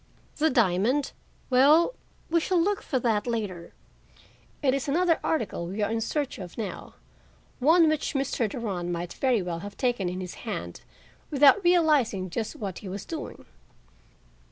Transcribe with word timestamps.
"The 0.37 0.49
diamond—well, 0.49 1.93
we 2.31 2.39
shall 2.39 2.59
look 2.59 2.81
for 2.81 2.97
that 3.01 3.27
later; 3.27 3.75
it 4.63 4.73
is 4.73 4.87
another 4.87 5.19
article 5.23 5.67
we 5.67 5.83
are 5.83 5.91
in 5.91 6.01
search 6.01 6.39
of 6.39 6.57
now, 6.57 6.95
one 7.59 7.87
which 7.87 8.15
Mr. 8.15 8.49
Durand 8.49 8.91
might 8.91 9.13
very 9.13 9.43
well 9.43 9.59
have 9.59 9.77
taken 9.77 10.09
in 10.09 10.19
his 10.19 10.33
hand 10.41 10.81
without 11.29 11.63
realizing 11.63 12.31
just 12.31 12.55
what 12.55 12.79
he 12.79 12.89
was 12.89 13.05
doing. 13.05 13.45